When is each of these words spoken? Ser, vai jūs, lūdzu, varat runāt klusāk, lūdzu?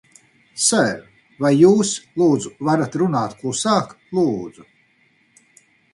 Ser, 0.67 0.95
vai 1.43 1.51
jūs, 1.57 1.91
lūdzu, 2.21 2.53
varat 2.71 2.97
runāt 3.03 3.37
klusāk, 3.43 3.95
lūdzu? 4.19 4.67